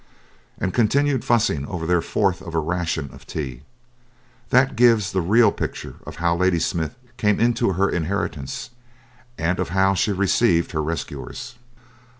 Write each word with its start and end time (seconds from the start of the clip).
and 0.57 0.73
continued 0.73 1.23
fussing 1.23 1.63
over 1.67 1.85
their 1.85 2.01
fourth 2.01 2.41
of 2.41 2.55
a 2.55 2.59
ration 2.59 3.07
of 3.13 3.27
tea. 3.27 3.61
That 4.49 4.75
gives 4.75 5.11
the 5.11 5.21
real 5.21 5.51
picture 5.51 5.97
of 6.07 6.15
how 6.15 6.35
Ladysmith 6.37 6.95
came 7.17 7.39
into 7.39 7.73
her 7.73 7.87
inheritance, 7.87 8.71
and 9.37 9.59
of 9.59 9.69
how 9.69 9.93
she 9.93 10.11
received 10.11 10.71
her 10.71 10.81
rescuers. 10.81 11.53